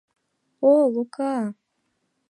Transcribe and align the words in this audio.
—О 0.69 0.71
Лука! 0.93 1.35